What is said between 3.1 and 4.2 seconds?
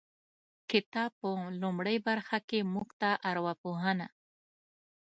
ارواپوهنه